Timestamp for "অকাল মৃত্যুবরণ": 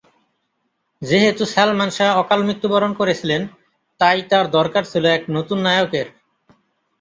2.17-2.91